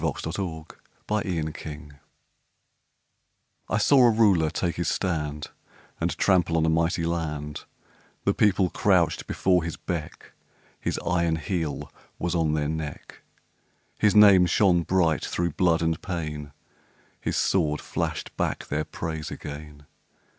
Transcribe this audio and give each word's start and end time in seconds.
VERSE: 0.03 0.23
THE 0.23 0.31
THREE 0.31 1.51
RULERS 1.61 1.91
I 3.69 3.77
saw 3.77 4.01
a 4.01 4.09
Ruler 4.09 4.49
take 4.49 4.77
his 4.77 4.87
stand 4.87 5.51
And 5.99 6.17
trample 6.17 6.57
on 6.57 6.65
a 6.65 6.69
mighty 6.69 7.05
land; 7.05 7.65
The 8.25 8.33
People 8.33 8.71
crouched 8.71 9.27
before 9.27 9.63
his 9.63 9.77
beck, 9.77 10.31
His 10.79 10.99
iron 11.05 11.35
heel 11.35 11.93
was 12.17 12.33
on 12.33 12.55
their 12.55 12.67
neck, 12.67 13.21
His 13.99 14.15
name 14.15 14.47
shone 14.47 14.81
bright 14.81 15.23
through 15.23 15.51
blood 15.51 15.83
and 15.83 16.01
pain, 16.01 16.51
His 17.19 17.37
sword 17.37 17.79
flashed 17.79 18.35
back 18.35 18.65
their 18.69 18.85
praise 18.85 19.29
again. 19.29 19.85